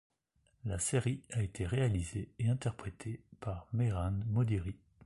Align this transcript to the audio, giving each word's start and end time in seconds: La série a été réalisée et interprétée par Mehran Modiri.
La 0.65 0.79
série 0.79 1.21
a 1.29 1.43
été 1.43 1.63
réalisée 1.63 2.31
et 2.39 2.49
interprétée 2.49 3.21
par 3.39 3.67
Mehran 3.71 4.17
Modiri. 4.25 4.75